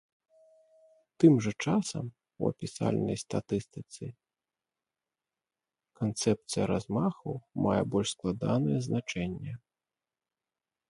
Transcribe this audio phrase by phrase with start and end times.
[1.23, 2.05] Тым жа часам
[2.45, 4.05] у апісальнай статыстыцы,
[6.01, 7.31] канцэпцыя размаху
[7.67, 9.53] мае больш складанае значэнне.